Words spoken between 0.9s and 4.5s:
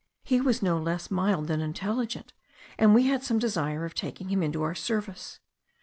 mild than intelligent, and we had some desire of taking him